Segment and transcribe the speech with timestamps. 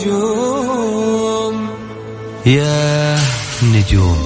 [0.00, 1.68] نجوم.
[2.46, 3.18] يا
[3.62, 4.18] نجوم.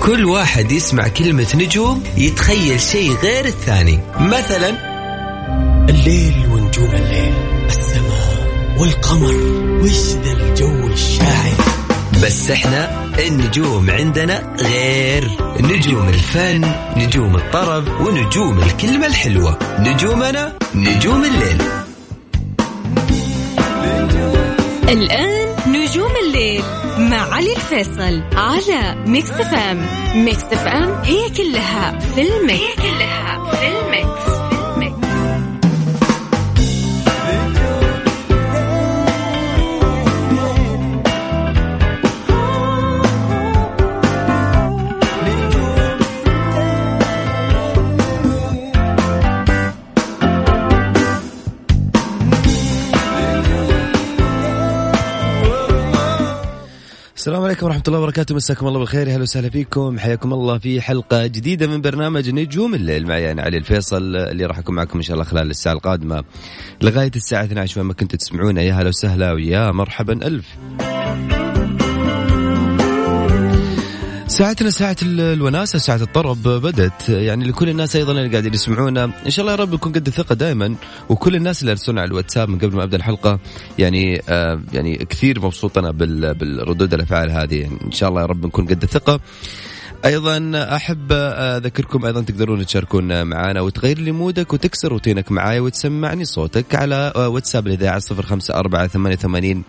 [0.00, 4.00] كل واحد يسمع كلمة نجوم يتخيل شيء غير الثاني.
[4.20, 4.68] مثلا
[5.88, 7.34] الليل ونجوم الليل.
[7.66, 8.48] السماء
[8.78, 9.34] والقمر.
[9.82, 11.56] وش ذا الجو الشاعر؟
[12.22, 15.30] بس إحنا النجوم عندنا غير.
[15.60, 19.58] نجوم الفن نجوم الطرب ونجوم الكلمة الحلوة.
[19.78, 21.79] نجومنا نجوم الليل.
[24.90, 26.62] الآن نجوم الليل
[26.98, 32.60] مع علي الفيصل على Mix FM Mix FM هي كلها في ال mix.
[32.60, 34.19] هي كلها في ال mix.
[57.80, 58.34] ورحمة الله وبركاته.
[58.34, 59.10] مساكم الله بالخير.
[59.10, 59.98] أهلا وسهلا فيكم.
[59.98, 63.06] حياكم الله في حلقة جديدة من برنامج نجوم الليل.
[63.06, 66.24] معي أنا علي الفيصل اللي راح أكون معكم إن شاء الله خلال الساعة القادمة.
[66.82, 68.62] لغاية الساعة 12 ما كنتوا تسمعونا.
[68.62, 70.26] يا هلا وسهلا ويا مرحبا.
[70.26, 70.46] ألف.
[74.40, 79.04] ساعتنا ساعة الوناسة ساعة الطرب بدت يعني لكل الناس أيضا اللي قاعدين يسمعونا.
[79.04, 80.74] إن شاء الله يا رب يكون قد الثقة دائما
[81.08, 83.38] وكل الناس اللي أرسلونا على الواتساب من قبل ما أبدأ الحلقة
[83.78, 87.66] يعني آه يعني كثير مبسوط أنا بالردود الأفعال هذه.
[87.86, 89.20] إن شاء الله يا رب نكون قد الثقة.
[90.04, 96.74] أيضا أحب أذكركم أيضا تقدرون تشاركون معنا وتغير لي مودك وتكسر روتينك معاي وتسمعني صوتك
[96.74, 99.64] على واتساب الإذاعة 05488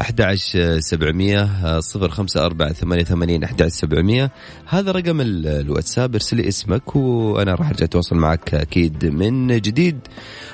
[0.00, 4.30] 11700 صفر خمسة أربعة ثمانية ثمانين أحد سبعمية.
[4.66, 9.98] هذا رقم الواتساب ارسلي اسمك وأنا راح أرجع أتواصل معك أكيد من جديد.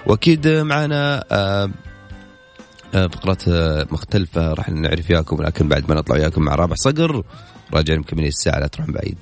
[0.07, 1.71] وأكيد معنا آه،
[2.95, 3.49] آه، فقرات
[3.93, 7.23] مختلفة راح نعرف وياكم لكن بعد ما نطلع وياكم مع رابح صقر
[7.75, 9.19] راجعين مكملين الساعة لا تروحون بعيد.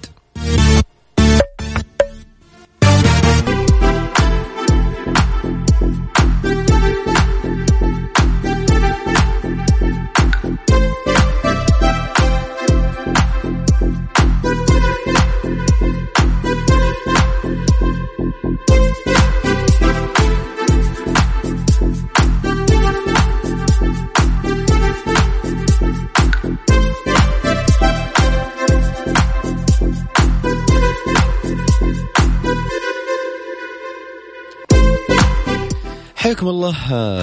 [36.22, 36.76] حياكم الله.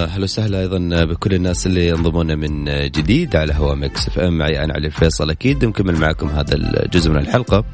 [0.04, 4.38] أهلا وسهلا أيضا بكل الناس اللي ينضمون من جديد على هوا Mix FM.
[4.38, 5.66] معي أنا علي الفيصل أكيد.
[5.66, 7.66] مكمل معكم هذا الجزء من الحلقة.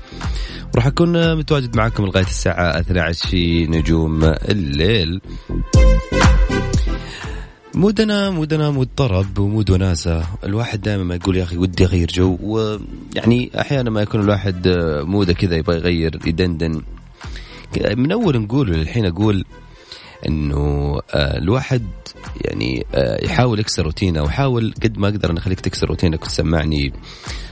[0.73, 5.21] وراح أكون متواجد معكم لغاية الساعة 12 في نجوم الليل.
[7.75, 10.23] mood نا mood نا mood طرب و mood وناسة.
[10.43, 12.37] الواحد دائما ما يقول يا أخي ودي أغير جو.
[12.41, 14.67] ويعني أحيانا ما يكون الواحد
[15.01, 16.81] mood ه كذا يبغى يغير يدندن.
[17.97, 19.45] من أول نقول للحين أقول
[20.27, 21.81] إنه آه، الواحد
[22.41, 26.93] يعني آه، يحاول يكسر روتينه وحاول قد ما أقدر أنا أخليك تكسر روتينك وتسمعني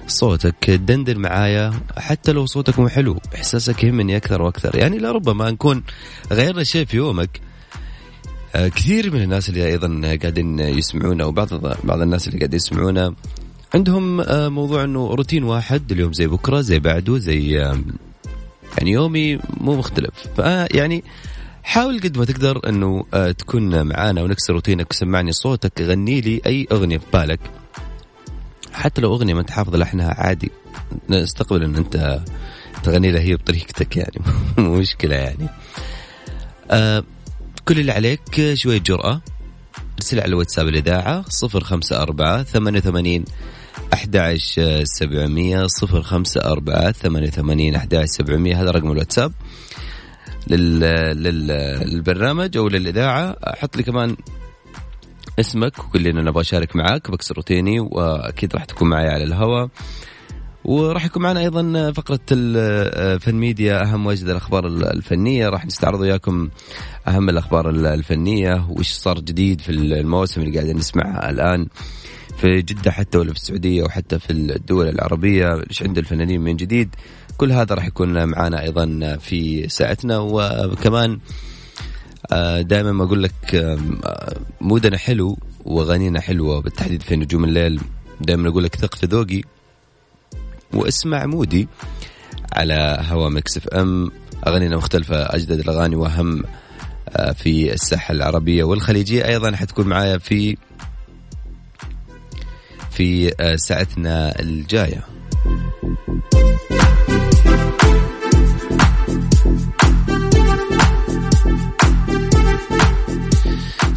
[0.08, 0.70] صوتك.
[0.70, 4.76] دندن معايا حتى لو صوتك مو حلو إحساسك يهمني أكثر وأكثر.
[4.76, 5.84] يعني لربما نكون
[6.32, 7.42] غيرنا شيء في يومك.
[8.56, 13.14] آه، كثير من الناس اللي أيضا قاعدين يسمعونا وبعض بعض الناس اللي قاعدين يسمعونا
[13.74, 14.18] عندهم
[14.54, 17.52] موضوع إنه روتين واحد اليوم زي بكرة زي بعده زي
[18.78, 20.10] يعني يومي مو مختلف.
[20.36, 21.04] فيعني
[21.64, 26.68] حاول قد ما تقدر إنه آه، تكون معانا ونكسر روتينك وسمعني صوتك غني لي أي
[26.72, 27.40] أغنية في بالك.
[28.74, 30.52] حتى لو أغنية ما أنت حافظ لحنها عادي
[31.10, 32.22] نستقبل إن أنت
[32.84, 34.22] تغني لها هي بطريقتك يعني.
[34.58, 35.50] مو مشكلة يعني.
[36.72, 37.04] آه
[37.66, 39.22] كل اللي عليك شوية جرأة.
[39.98, 43.26] ارسل على واتساب الإذاعة صفر خمسة أربعة ثمانية وثمانين
[43.94, 44.38] أحد
[44.84, 49.32] سبعمية صفر خمسة أربعة ثمانية وثمانين أحد سبعمية هذا رقم الواتساب.
[50.48, 50.80] لل...
[51.24, 51.48] لل...
[51.88, 53.38] للبرنامج أو للإذاعة.
[53.56, 54.16] حط لي كمان
[55.40, 57.12] اسمك وقول لي أنا أبغى أشارك معاك.
[57.12, 59.70] بكسر روتيني وأكيد راح تكون معي على الهواء
[60.66, 65.50] وراح يكون معنا أيضا فقرة الفن ميديا أهم واجد الأخبار الفنية.
[65.50, 66.50] راح نستعرض وياكم
[67.08, 71.68] أهم الأخبار الفنية وش صار جديد في المواسم اللي قاعدين نسمعها الآن
[72.38, 75.64] في جدة حتى ولا في السعودية وحتى في الدول العربية.
[75.70, 76.96] إيش عند الفنانين من جديد؟
[77.38, 80.18] كل هذا راح يكون معنا أيضا في ساعتنا.
[80.20, 81.20] وكمان
[82.32, 83.78] آه، دائما ما أقول لك آه،
[84.62, 87.82] mood نا حلو وأغانينا حلوة بالتحديد في نجوم الليل.
[88.22, 89.42] دائما أقول لك ثق في ذوقي
[90.74, 91.68] واسمع mood ي
[92.54, 94.12] على هوا Mix FM.
[94.48, 96.44] أغانينا مختلفة أجدد الأغاني وأهم
[97.10, 99.28] آه، في الساحة العربية والخليجية.
[99.28, 100.58] أيضا حتكون معايا في
[102.92, 105.04] في ساعتنا الجاية.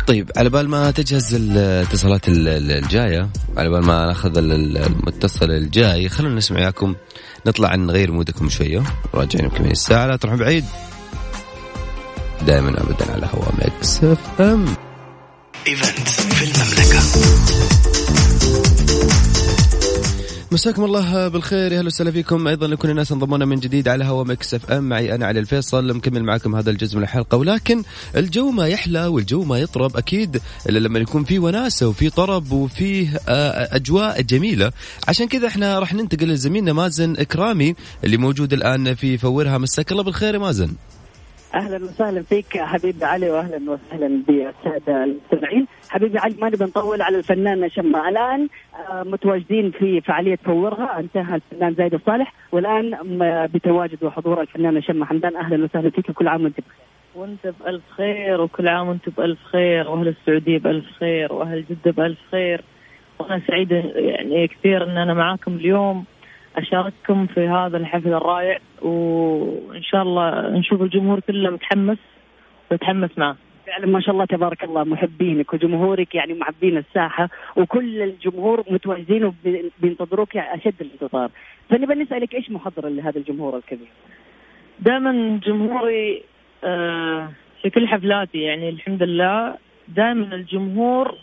[0.07, 6.59] طيب على بال ما تجهز الاتصالات الجاية على بال ما ناخذ المتصل الجاي خلونا نسمع
[6.59, 6.95] وياكم.
[7.47, 8.83] نطلع نغير mood كم شوية
[9.15, 10.65] راجعين يمكن الساعة لا تروحوا بعيد.
[12.47, 14.67] دائما ابدا على هوا Mix FM.
[15.67, 17.76] event في المملكة.
[20.57, 21.73] مساكم الله بالخير.
[21.73, 22.49] يا أهلا وسهلا فيكم.
[22.49, 24.85] أيضا لكل الناس انضموا لنا من جديد على هوا Mix FM.
[24.85, 25.95] معي أنا علي الفيصل.
[25.95, 27.39] مكمل معكم هذا الجزء من الحلقة.
[27.39, 27.83] ولكن
[28.17, 33.21] الجو ما يحلى والجو ما يطرب أكيد إلا لما يكون في وناسه وفي طرب وفيه
[33.29, 34.73] آه، أجواء جميلة.
[35.09, 37.75] عشان كذا إحنا راح ننتقل لزميلنا مازن إكرامي
[38.05, 40.73] اللي موجود الآن في فورها مساك الله بالخير يا مازن.
[41.55, 45.67] أهلا وسهلا فيك حبيبي علي واهلا وسهلا بالساده المستمعين.
[45.89, 48.49] حبيبي علي ما نبي نطول على الفنان شمع الآن
[48.89, 50.99] آه، متواجدين في فعالية فورها.
[50.99, 52.33] انتهى الفنان زايد الصالح.
[52.53, 52.97] والآن
[53.55, 55.37] بتواجد وحضور الفنانه شمع حمدان.
[55.37, 56.09] أهلا وسهلا فيك.
[56.11, 56.87] وكل عام وأنت بخير.
[57.15, 59.91] وأنت بألف خير وكل عام وأنت بألف خير.
[59.91, 62.61] وأهل السعودية بألف خير وأهل جدة بألف خير.
[63.19, 66.05] وأنا سعيدة يعني كثير إن أنا معاكم اليوم.
[66.57, 71.99] أشارككم في هذا الحفل الرائع وإن شاء الله نشوف الجمهور كله متحمس
[72.71, 73.37] ويتحمس معه.
[73.67, 80.35] فعلا ما شاء الله تبارك الله محبينك وجمهورك يعني معبين الساحة وكل الجمهور متواجدين وبينتظروك
[80.35, 81.31] يعني أشد الانتظار.
[81.71, 83.89] فنبى نسألك إيش محضر لهذا الجمهور الكبير؟
[84.81, 86.23] دائما جمهوري
[86.65, 87.29] آه
[87.63, 89.57] في كل حفلاتي يعني الحمد لله
[89.89, 91.15] دائما الجمهور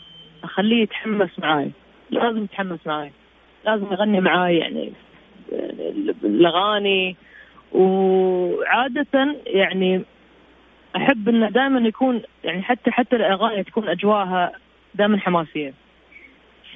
[0.43, 1.71] أخليه يتحمس معاي
[2.09, 3.11] لازم يتحمس معاي
[3.65, 4.93] لازم يغني معاي يعني.
[6.23, 7.15] الاغاني
[7.71, 10.01] وعادة يعني
[10.95, 14.51] أحب إنه دائما يكون يعني حتى حتى الأغاني تكون أجواءها
[14.95, 15.73] دائما حماسية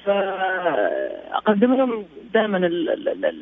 [0.04, 2.04] فأقدم لهم
[2.34, 2.66] دائما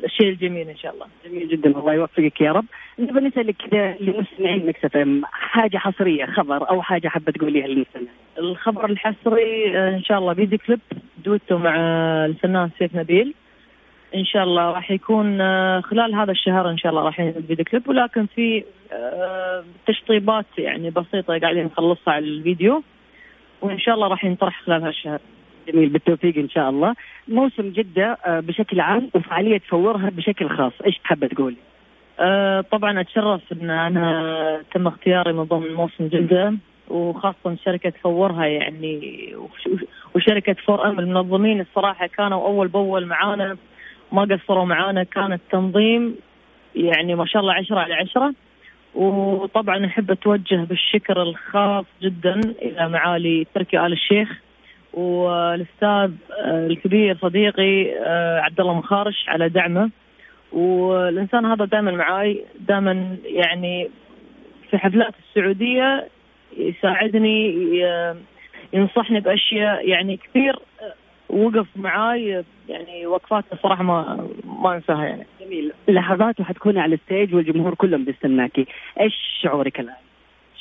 [0.05, 1.05] الشيء الجميل إن شاء الله.
[1.25, 2.65] جميل جدا الله يوفقك يا رب.
[2.99, 8.09] نبغى نسألك كذا لمستمعين مكس حاجة حصرية خبر أو حاجة حابة تقوليها للمستمعين.
[8.37, 10.79] الخبر الحصري إن شاء الله فيديو كليب
[11.25, 11.75] دويتو مع
[12.25, 13.33] الفنان سيف نبيل.
[14.15, 17.65] إن شاء الله راح يكون آه، خلال هذا الشهر إن شاء الله راح ينزل فيديو
[17.65, 18.63] كليب ولكن في
[18.93, 22.83] آه، تشطيبات يعني بسيطة قاعدين نخلصها على الفيديو
[23.61, 25.19] وإن شاء الله راح ينطرح خلال هالشهر.
[25.67, 26.95] جميل بالتوفيق إن شاء الله.
[27.27, 31.57] موسم جدة آه، بشكل عام وفعالية تفورها بشكل خاص، إيش حابه تقولي؟
[32.19, 36.53] أه طبعا أتشرف إن أنا تم اختياري من ضمن موسم جدة
[36.87, 39.35] وخاصة شركة فورها يعني
[40.15, 43.57] وشركة فور أم المنظمين الصراحة كانوا أول بأول معانا
[44.11, 46.15] ما قصروا معانا كان التنظيم
[46.75, 48.33] يعني ما شاء الله عشرة على عشرة.
[48.95, 54.41] وطبعا أحب أتوجه بالشكر الخاص جدا إلى معالي تركي آل الشيخ
[54.93, 56.11] والأستاذ
[56.45, 59.89] الكبير صديقي آه، عبد الله مخارش على دعمه.
[60.51, 63.89] والإنسان هذا دائما معاي دائما يعني
[64.69, 66.07] في حفلات السعودية
[66.57, 67.55] يساعدني
[68.73, 70.59] ينصحني بأشياء يعني كثير
[71.29, 75.25] وقف معاي يعني وقفاته صراحة ما ما انساها يعني.
[75.41, 75.73] جميل.
[75.87, 78.67] لحظات وحتكوني على الستيج والجمهور كلهم بيستناكي.
[78.99, 79.95] إيش شعورك الآن؟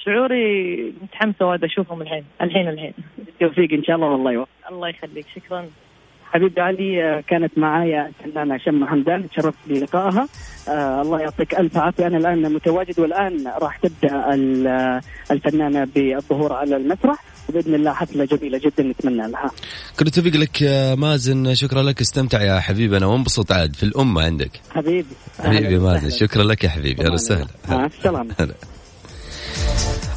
[0.05, 2.93] شعوري متحمسه وايد أشوفهم الحين الحين الحين.
[3.19, 4.49] بالتوفيق إن شاء الله والله يوفق.
[4.71, 5.67] الله يخليك شكرا.
[6.31, 10.29] حبيبي علي كانت معايا الفنانه شمة حمدان تشرفت بلقائها.
[10.69, 12.07] آه الله يعطيك ألف عافية.
[12.07, 14.35] أنا الآن متواجد والآن راح تبدأ
[15.31, 17.17] الفنانة بالظهور على المسرح.
[17.49, 19.51] وبإذن الله حفلة جميلة جدا نتمنى لها.
[19.99, 24.51] كل التوفيق لك يا مازن شكرا لك استمتع يا حبيبنا وانبسط عاد في الأمة عندك.
[24.71, 25.07] حبيبي
[25.39, 27.47] حبيبي مازن شكرا لك يا حبيبي أهلا وسهلا.
[27.69, 28.35] مع السلامة.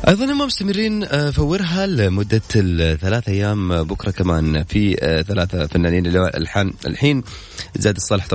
[0.07, 6.73] أيضا هم مستمرين آه، فورها لمدة الثلاث أيام بكرة كمان في آه، ثلاثة فنانين الحين
[6.85, 7.23] الحين
[7.75, 8.25] زاد الصالح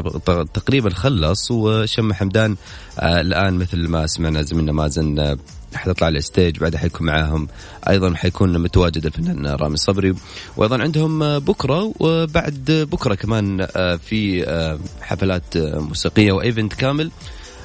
[0.54, 2.56] تقريبا خلص وشمة حمدان
[2.98, 5.36] آه، الآن مثل ما سمعنا زميلنا مازن
[5.78, 7.49] حتطلع على ال stage بعدها حيكون معاهم.
[7.88, 10.14] أيضا حيكون متواجد الفنان رامي صبري.
[10.57, 13.66] وأيضا عندهم بكرة وبعد بكرة كمان
[14.09, 14.47] في
[15.00, 17.11] حفلات موسيقية و event كامل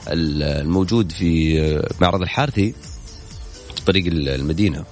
[0.08, 1.60] الموجود في
[2.02, 2.74] معرض الحارثي
[3.86, 4.84] طريق المدينة.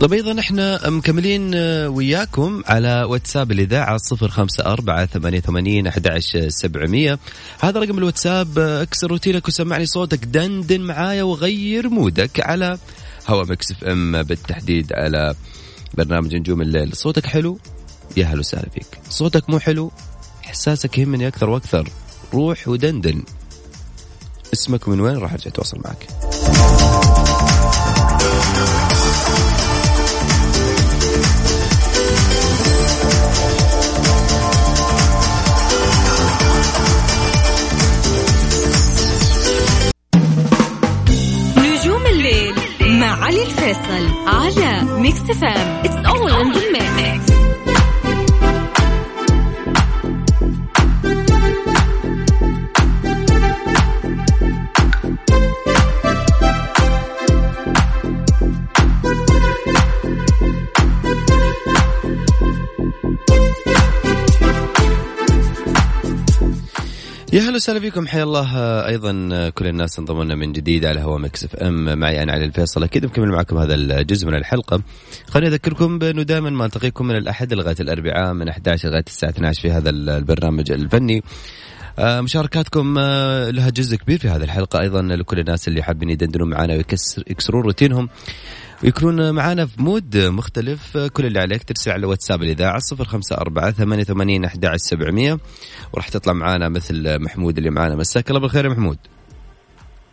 [0.00, 1.54] طيب أيضا إحنا مكملين
[1.86, 7.18] وياكم على واتساب الإذاعة صفر خمسة أربعة ثمانية ثمانين أحد سبعمية.
[7.60, 12.78] هذا رقم الواتساب اكسر روتينك وسمعني صوتك دندن معايا وغير مودك على
[13.26, 15.34] هوا Mix FM بالتحديد على
[15.94, 16.96] برنامج نجوم الليل.
[16.96, 17.58] صوتك حلو؟
[18.16, 18.98] يا هلا وسهلا فيك.
[19.10, 19.92] صوتك مو حلو؟
[20.46, 21.88] إحساسك يهمني أكثر وأكثر.
[22.34, 23.22] روح ودندن.
[24.52, 26.08] اسمك ومن وين؟ راح أرجع أتواصل معك.
[43.68, 46.67] مع علي الفيصل على Mix FM it's all in the
[67.32, 68.06] يا هلا وسهلا فيكم.
[68.06, 68.56] حيا الله.
[68.86, 69.12] أيضا
[69.50, 71.98] كل الناس انضموا لنا من جديد على هوا Mix FM.
[71.98, 72.82] معي أنا علي الفيصل.
[72.82, 74.82] أكيد مكمل معكم هذا الجزء من الحلقة.
[75.26, 79.62] خليني أذكركم بأنه دائما ما ألتقيكم من الأحد لغاية الأربعاء من 11 لغاية الساعة 12
[79.62, 81.22] في هذا البرنامج الفني.
[81.98, 84.80] آه، مشاركاتكم آه، لها جزء كبير في هذه الحلقة.
[84.80, 88.08] أيضا لكل الناس اللي حابين يدندنوا معنا ويكسر يكسرون روتينهم.
[88.84, 90.96] ويكونون معنا في mood مختلف.
[90.96, 95.38] كل اللي عليك ترسل على واتساب الإذاعة صفر خمسة أربعة ثمانية وثمانين أحد سبعمية.
[95.92, 98.98] وراح تطلع معنا مثل محمود اللي معنا مساك الله بالخير يا محمود.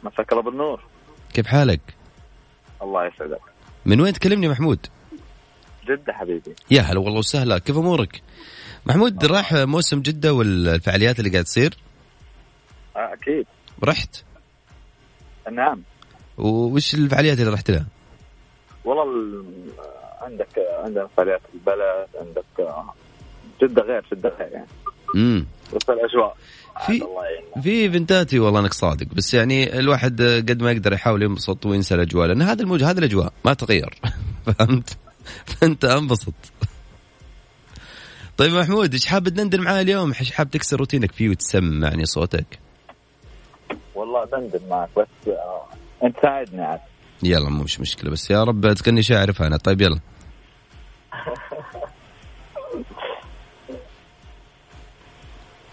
[0.03, 0.83] مساك الله بالنور.
[1.33, 1.81] كيف حالك؟
[2.81, 3.41] الله يسعدك.
[3.85, 4.87] من وين تكلمني محمود؟
[5.87, 6.55] جدة حبيبي.
[6.71, 7.57] يا هلا والله وسهلا.
[7.57, 8.21] كيف أمورك؟
[8.85, 11.77] محمود راح موسم جدة والفعاليات اللي قاعد تصير؟
[12.95, 13.45] آه، أكيد.
[13.83, 14.23] رحت؟
[15.51, 15.81] نعم.
[16.37, 17.85] وش الفعاليات اللي رحت لها؟
[18.85, 19.43] والله ال...
[20.21, 20.47] عندك
[20.83, 22.93] عندنا فعاليات البلد عندك آه،
[23.61, 24.67] جدة غير جدة غير يعني.
[25.15, 26.35] امم بس الأجواء.
[26.85, 27.03] في-
[27.63, 32.27] في إيفنتاتي والله انك صادق بس يعني الواحد قد ما يقدر يحاول ينبسط وينسى الأجواء
[32.27, 33.93] لأن هذا الموج هذا الأجواء ما تغير.
[34.59, 34.97] فهمت؟
[35.45, 36.33] فأنت أنبسط.
[38.37, 42.59] طيب محمود إيش حاب تدندن معاه اليوم؟ إيش حاب تكسر روتينك فيه وتسمعني صوتك؟
[43.95, 45.65] والله دندن معك بس آه،
[46.03, 46.79] أنت ساعدني عاد.
[47.23, 48.11] يلا مش مشكلة.
[48.11, 49.57] بس يا رب تكني شيء اعرفها أنا.
[49.57, 49.99] طيب يلا.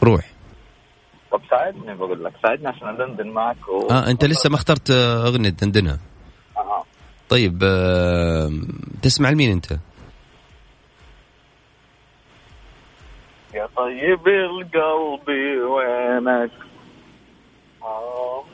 [0.03, 0.31] روح.
[1.33, 2.33] طب ساعدني بقول لك.
[2.43, 3.87] ساعدني عشان أدندن معك و...
[3.91, 4.91] آه أنت لسه ما اخترت
[5.27, 5.99] أغنية تدندنها.
[6.57, 6.85] آه.
[7.29, 8.51] طيب آه
[9.03, 9.73] تسمع لمين أنت؟
[13.55, 15.29] يا طيب القلب
[15.69, 16.51] وينك؟
[17.83, 18.45] آه،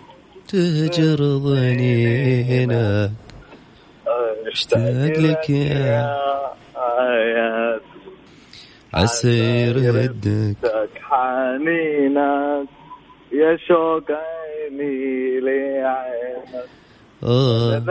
[0.49, 3.11] تهجر ظنينا
[4.53, 6.17] اشتاق لك يا
[6.77, 7.83] آيات
[8.95, 12.69] عسير لك حنينك
[13.33, 16.69] يا شوق عيني لعينك.
[17.25, 17.83] آه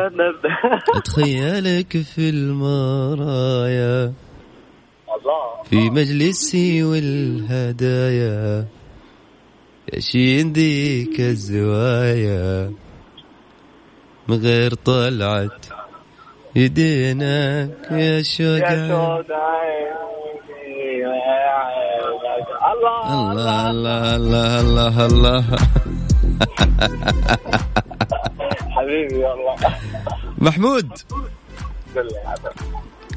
[0.96, 4.14] أتخيلك في المرايا.
[5.70, 8.66] في مجلسي والهدايا.
[9.94, 12.72] يا شي ذيك الزوايا
[14.28, 15.66] من غير طلعت
[16.56, 19.24] يدينك يا شوق الله
[23.32, 25.44] الله الله الله الله الله.
[28.70, 29.56] حبيبي والله.
[30.38, 30.90] محمود.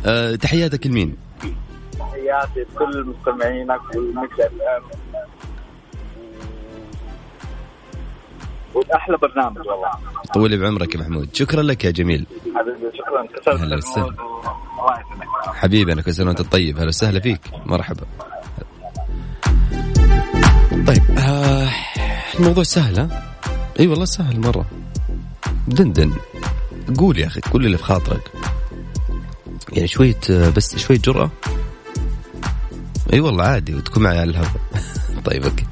[0.06, 1.16] أه تحياتك لمين؟
[1.98, 5.00] تحياتي لكل مستمعينك وال Mix FM
[8.74, 9.90] والأحلى برنامج والله.
[10.34, 11.28] طولي بعمرك يا محمود.
[11.32, 12.26] شكرا لك يا جميل.
[12.54, 13.40] حبيبي شكرا.
[13.40, 14.14] كسرت هلا وسهلا.
[15.54, 17.40] حبيبي أنا كل سنه وانت طيب أهلا وسهلا فيك.
[17.66, 18.02] مرحبا.
[20.86, 21.68] طيب آه
[22.38, 23.22] الموضوع سهل ها؟
[23.80, 24.64] إي والله سهل مرة.
[25.68, 26.12] دندن
[26.98, 28.32] قول يا أخي قول اللي في خاطرك.
[29.72, 31.30] يعني شوية آه، بس شوية جرأة؟
[33.12, 34.50] إي والله عادي وتكون معي على الهواء.
[35.26, 35.64] طيب أوكي.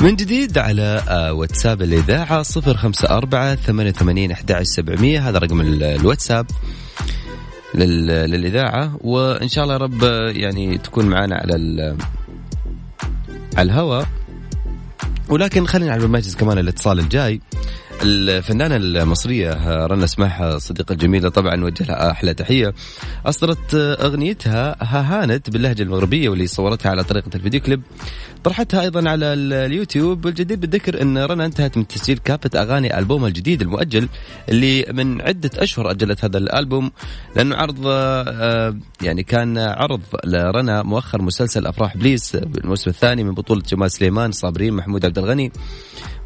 [0.00, 5.28] من جديد على آه، واتساب الإذاعة صفر خمسة أربعة ثمانية وثمانين أحد سبعمية.
[5.28, 6.46] هذا رقم ال- الواتساب
[7.74, 8.96] لل- للإذاعة.
[9.00, 11.54] وإن شاء الله يا رب آه، يعني تكون معنا على
[13.56, 14.06] على الهواء.
[15.28, 17.40] ولكن خلينا على المجلس كمان الاتصال الجاي.
[18.02, 22.74] الفنانة المصرية آه، رنا سماح صديقة الجميلة طبعا نوجه لها أحلى تحية.
[23.26, 27.82] أصدرت آه، أغنيتها هاهانت باللهجة المغربية واللي صورتها على طريقة الفيديو كليب.
[28.44, 30.24] طرحتها أيضا على ال- اليوتيوب.
[30.24, 34.08] والجدير بالذكر أن رنا انتهت من تسجيل كافة أغاني ألبومها الجديد المؤجل
[34.48, 36.90] اللي من عدة أشهر أجلت هذا الألبوم
[37.36, 43.62] لأنه عرض آه، يعني كان عرض لرنا مؤخر مسلسل أفراح بليس بالموسم الثاني من بطولة
[43.68, 45.52] جمال سليمان صابرين محمود عبد الغني.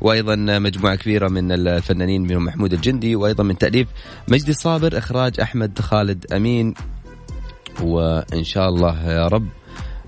[0.01, 3.89] وأيضا مجموعة كبيرة من الفنانين منهم محمود الجندي وأيضا من تأليف
[4.29, 6.75] مجدي صابر إخراج أحمد خالد أمين.
[7.83, 9.49] وإن شاء الله يا رب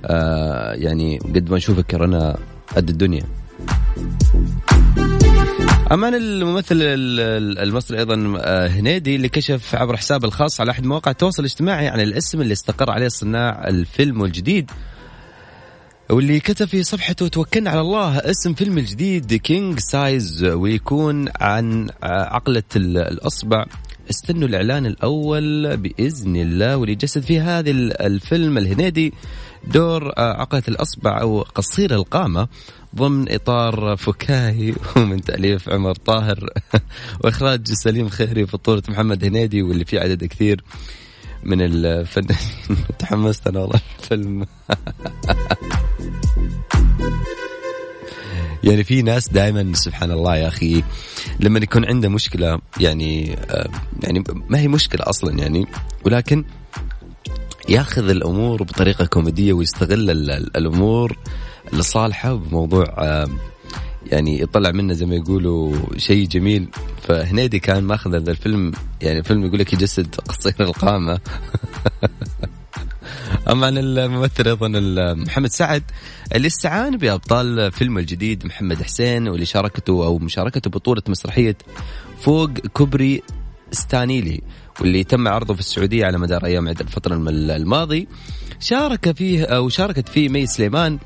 [0.04, 2.36] آه يعني قد ما نشوفك رنا
[2.76, 3.22] قد الدنيا.
[5.92, 10.70] اما عن الممثل ال- ال- المصري أيضا آه، هنيدي اللي كشف عبر حسابه الخاص على
[10.70, 14.70] أحد مواقع التواصل الاجتماعي عن الاسم اللي استقر عليه صناع الفيلم الجديد.
[16.10, 22.62] واللي كتب في صفحته توكلنا على الله اسم فيلم الجديد King Size ويكون عن عقلة
[22.76, 23.64] ال- الأصبع.
[24.10, 29.12] استنوا الإعلان الأول بإذن الله واللي جسد فيه هذا ال- الفيلم الهنيدي
[29.66, 32.48] دور آه، عقلة الأصبع أو قصير القامة
[32.96, 36.50] ضمن إطار فكاهي ومن تأليف عمر طاهر.
[37.24, 40.64] وإخراج سليم خيري في بطولة محمد هنيدي واللي فيه عدد كثير.
[41.44, 42.38] من الفنانين.
[42.98, 44.46] تحمست أنا والله الفيلم.
[48.64, 50.82] يعني في ناس دائما سبحان الله يا أخي
[51.40, 53.68] لما يكون عنده مشكلة يعني آه،
[54.02, 55.66] يعني ما هي مشكلة أصلا يعني
[56.04, 56.44] ولكن
[57.68, 61.16] ياخذ الأمور بطريقة كوميدية ويستغل ال- ال- الأمور
[61.72, 63.28] لصالحه بموضوع آه،
[64.06, 66.68] يعني يطلع منه زي ما يقولوا شيء جميل.
[67.02, 71.20] فهنيدي كان ماخذ هذا الفيلم يعني الفيلم يقول لك يجسد قصير القامة.
[73.50, 74.68] أما عن الممثل أيضا
[75.14, 75.82] محمد سعد
[76.34, 81.56] اللي استعان بأبطال فيلم الجديد محمد حسين واللي شاركته أو مشاركته بطولة مسرحية
[82.20, 83.22] فوق كوبري
[83.72, 84.40] ستانيلي
[84.80, 86.68] واللي تم عرضه في السعودية على مدار أيام
[87.06, 88.08] الم- الماضي
[88.60, 90.98] شارك فيه أو شاركت فيه مي سليمان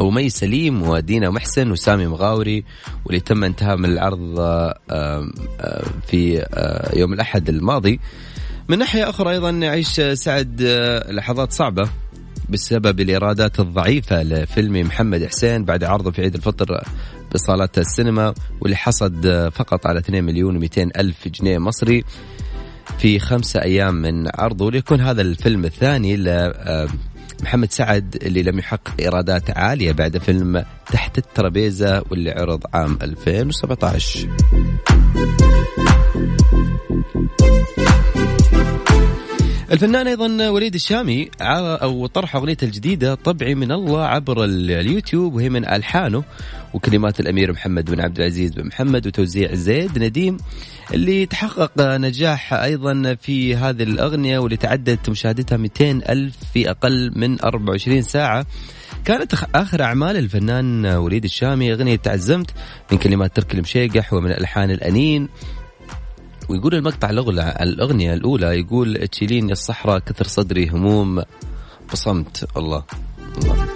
[0.00, 2.64] ومي سليم ودينا محسن وسامي مغاوري
[3.04, 8.00] واللي تم انتهاء من العرض آه، آه، في آه، يوم الأحد الماضي.
[8.68, 10.62] من ناحية أخرى أيضا يعيش سعد
[11.08, 11.90] لحظات صعبة
[12.48, 16.82] بسبب الإيرادات الضعيفة لفيلم محمد حسين بعد عرضه في عيد الفطر
[17.34, 22.04] بصالات السينما واللي حصد فقط على 2 مليون و200 ألف جنيه مصري
[22.98, 24.64] في خمسة أيام من عرضه.
[24.64, 26.16] وليكون هذا الفيلم الثاني
[27.40, 34.28] لمحمد سعد اللي لم يحقق إيرادات عالية بعد فيلم تحت الترابيزة واللي عرض عام 2017
[39.72, 45.48] الفنان أيضا وليد الشامي أو طرح اغنيته الجديدة طبعي من الله عبر ال- اليوتيوب وهي
[45.48, 46.24] من ألحانه
[46.74, 50.36] وكلمات الأمير محمد بن عبد العزيز بن محمد وتوزيع زيد نديم
[50.94, 57.40] اللي تحقق نجاح أيضا في هذه الأغنية واللي تعدت مشاهدتها 200 ألف في أقل من
[57.40, 58.46] 24 ساعة.
[59.04, 62.50] كانت آخر أعمال الفنان وليد الشامي أغنية تعزمت
[62.92, 65.28] من كلمات تركي المشيقح ومن ألحان الأنين.
[66.48, 71.22] ويقول المقطع الأغنية الأولى يقول تشيلين يا الصحراء كثر صدري هموم
[71.92, 72.48] بصمت.
[72.56, 72.84] الله.
[73.42, 73.66] الله.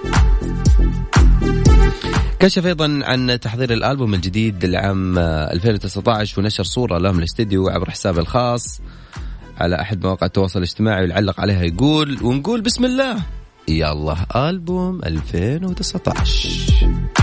[2.43, 8.21] كشف أيضا عن تحضير الألبوم الجديد لعام 2019 ونشر صورة له من الاستديو عبر حسابه
[8.21, 8.81] الخاص.
[9.61, 13.17] على أحد مواقع التواصل الاجتماعي ويعلق عليها يقول ونقول بسم الله.
[13.69, 17.22] يا الله ألبوم 2019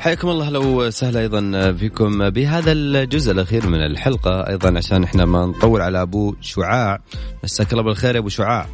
[0.00, 5.46] حياكم الله أهلا وسهلا أيضا فيكم بهذا الجزء الأخير من الحلقة أيضا عشان إحنا ما
[5.46, 6.98] نطول على أبو شعاع
[7.44, 8.66] مساك الله بالخير يا أبو شعاع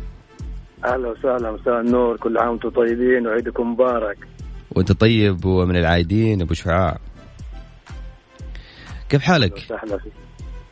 [0.85, 4.19] أهلا وسهلا مساء النور كل عام وأنتم طيبين وعيدكم مبارك
[4.71, 6.99] وأنت طيب ومن العايدين أبو شعاع
[9.09, 9.73] كيف حالك؟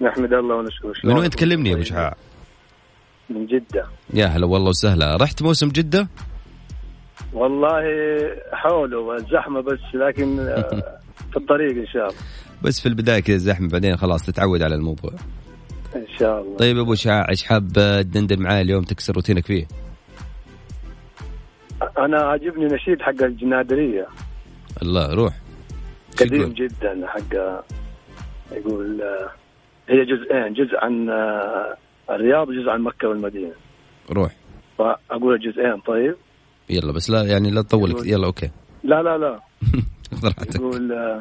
[0.01, 2.17] نحمد الله ونشكره من؟ وين تكلمني يا أبو شعاع؟
[3.31, 6.09] من جدة يا هلا والله وسهلا رحت موسم جدة؟
[7.33, 7.83] والله
[8.53, 10.99] حوله الزحمة بس لكن آه،
[11.31, 12.21] في الطريق إن شاء الله.
[12.63, 15.13] بس في البداية كذا زحمة بعدين خلاص تتعود على الموضوع.
[15.97, 16.57] إن شاء الله.
[16.57, 19.67] طيب أبو شعاع إيش حاب تدندن معاي اليوم تكسر روتينك فيه؟
[21.99, 24.07] أنا عاجبني نشيد حق الجنادرية.
[24.83, 25.35] الله روح.
[26.21, 27.35] قديم يقول؟ جدا حق
[28.53, 29.31] يقول آه،
[29.89, 31.77] هي جزئين جزء عن آه،
[32.11, 33.53] الرياض وجزء عن مكة والمدينة.
[34.11, 34.33] روح.
[34.79, 36.17] فأقول الجزئين طيب.
[36.71, 38.51] يلا بس لا يعني لا تطول يلا أوكي.
[38.85, 39.41] لا لا لا.
[40.25, 41.21] راحتك يقول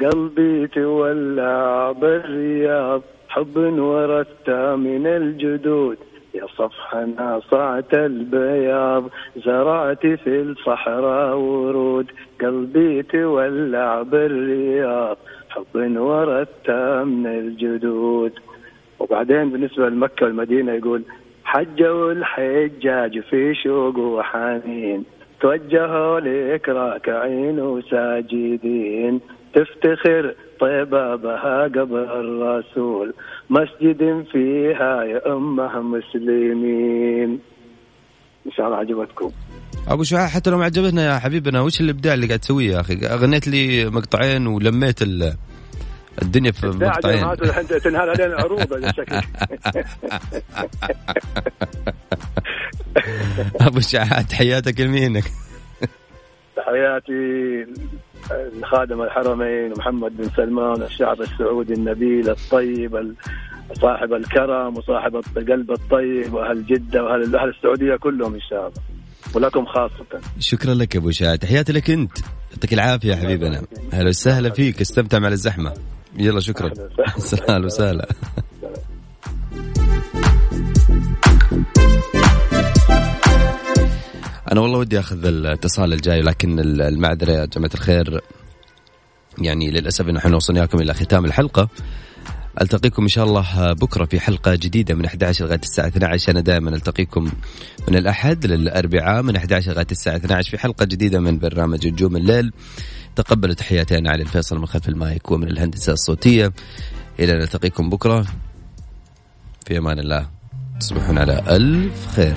[0.00, 5.98] قلبي تولع بالرياض حب ورثته من الجدود.
[6.34, 9.04] يا صفحة ناصعة البياض
[9.46, 12.06] زرعت في الصحراء ورود.
[12.40, 15.16] قلبي تولع بالرياض
[15.48, 18.32] حب ورثته من الجدود.
[18.98, 21.02] وبعدين بالنسبة لمكة والمدينة يقول
[21.44, 25.04] حجوا الحجاج في شوق وحنين
[25.40, 29.20] توجهوا لك راكعين وساجدين.
[29.54, 33.14] تفتخر طيبة بها قبر الرسول
[33.50, 37.38] مسجد فيها يا أمة مسلمين.
[38.46, 39.30] إن شاء الله عجبتكم.
[39.88, 42.94] أبو شعاع حتى لو ما عجبتنا يا حبيبنا وش الإبداع اللي قاعد تسويه يا أخي؟
[42.94, 45.32] غنيت لي مقطعين ولميت ال...
[46.22, 47.36] الدنيا في مقطعين
[47.84, 49.24] تنهال علينا عروض شكلك
[53.60, 55.24] أبو شحات حياتك لمينك.
[56.56, 57.66] تحياتي
[58.60, 63.14] لخادم الحرمين محمد بن سلمان الشعب السعودي النبيل الطيب
[63.74, 68.82] صاحب الكرم وصاحب القلب الطيب وأهل جدة واهل أهل السعودية كلهم إن شاء الله.
[69.34, 70.20] ولكم خاصة.
[70.38, 72.18] شكرا لك يا أبو شاد تحياتي لك أنت.
[72.52, 73.62] يعطيك العافية يا حبيبنا.
[73.92, 74.80] أهلا وسهلا فيك.
[74.80, 75.72] استمتع مع الزحمة.
[76.18, 76.72] يلا شكرا.
[77.48, 78.08] أهلا وسهلا.
[84.52, 88.20] أنا والله ودي أخذ الاتصال الجاي لكن المعذرة يا جماعة الخير
[89.38, 91.68] يعني للأسف إنه إحنا وصلنا إلى ختام الحلقة.
[92.60, 96.70] ألتقيكم إن شاء الله بكرة في حلقة جديدة من 11 لغاية الساعة 12 أنا دائما
[96.70, 97.32] ألتقيكم
[97.88, 102.52] من الأحد للأربعاء من 11 لغاية الساعة 12 في حلقة جديدة من برنامج نجوم الليل.
[103.16, 106.52] تقبلوا تحياتي أنا علي الفيصل من خلف المايك ومن الهندسة الصوتية.
[107.20, 108.26] إلى نلتقيكم بكرة.
[109.66, 110.28] في أمان الله.
[110.80, 112.30] تصبحون على ألف خير.